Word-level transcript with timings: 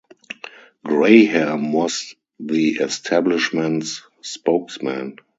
Graham 0.83 1.73
was 1.73 2.15
the 2.39 2.77
establishment's 2.77 4.01
spokesman. 4.23 5.17